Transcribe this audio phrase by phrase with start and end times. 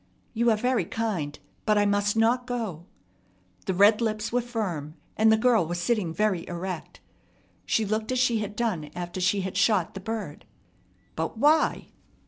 [0.33, 2.87] "You are very kind, but I must not go."
[3.67, 7.01] The red lips were firm, and the girl was sitting very erect.
[7.67, 10.45] She looked as she had done after she had shot the bird.
[11.15, 11.89] "But why?"